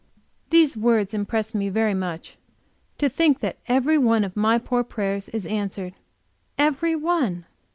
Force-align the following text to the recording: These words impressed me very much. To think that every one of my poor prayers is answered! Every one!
These 0.49 0.75
words 0.75 1.13
impressed 1.13 1.53
me 1.53 1.69
very 1.69 1.93
much. 1.93 2.35
To 2.97 3.07
think 3.07 3.39
that 3.41 3.57
every 3.67 3.99
one 3.99 4.23
of 4.23 4.35
my 4.35 4.57
poor 4.57 4.83
prayers 4.83 5.29
is 5.29 5.45
answered! 5.45 5.93
Every 6.57 6.95
one! 6.95 7.45